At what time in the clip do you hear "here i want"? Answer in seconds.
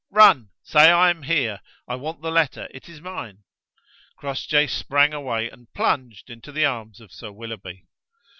1.21-2.23